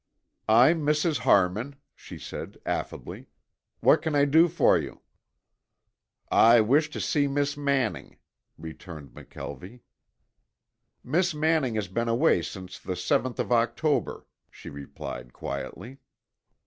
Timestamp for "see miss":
6.99-7.55